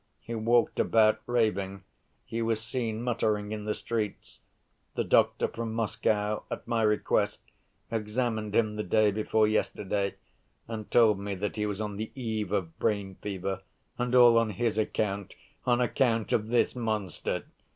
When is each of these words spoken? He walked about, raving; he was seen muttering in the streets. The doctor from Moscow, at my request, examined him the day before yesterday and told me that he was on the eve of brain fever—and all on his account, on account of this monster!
He 0.21 0.33
walked 0.33 0.79
about, 0.79 1.21
raving; 1.27 1.83
he 2.25 2.41
was 2.41 2.59
seen 2.59 3.03
muttering 3.03 3.51
in 3.51 3.65
the 3.65 3.75
streets. 3.75 4.39
The 4.95 5.03
doctor 5.03 5.47
from 5.47 5.75
Moscow, 5.75 6.41
at 6.49 6.67
my 6.67 6.81
request, 6.81 7.41
examined 7.91 8.55
him 8.55 8.77
the 8.77 8.83
day 8.83 9.11
before 9.11 9.47
yesterday 9.47 10.15
and 10.67 10.89
told 10.89 11.19
me 11.19 11.35
that 11.35 11.55
he 11.55 11.67
was 11.67 11.79
on 11.79 11.97
the 11.97 12.11
eve 12.15 12.51
of 12.51 12.79
brain 12.79 13.17
fever—and 13.21 14.15
all 14.15 14.39
on 14.39 14.49
his 14.49 14.79
account, 14.79 15.35
on 15.67 15.79
account 15.79 16.31
of 16.33 16.47
this 16.47 16.75
monster! 16.75 17.45